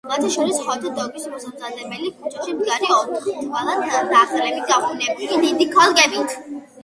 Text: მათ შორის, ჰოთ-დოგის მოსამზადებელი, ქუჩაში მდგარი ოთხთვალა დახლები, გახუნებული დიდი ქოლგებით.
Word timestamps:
მათ 0.09 0.23
შორის, 0.35 0.59
ჰოთ-დოგის 0.67 1.27
მოსამზადებელი, 1.33 2.09
ქუჩაში 2.21 2.55
მდგარი 2.61 2.89
ოთხთვალა 2.95 3.75
დახლები, 4.15 4.65
გახუნებული 4.71 5.41
დიდი 5.45 5.69
ქოლგებით. 5.77 6.35